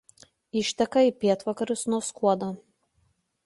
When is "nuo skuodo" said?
1.95-2.51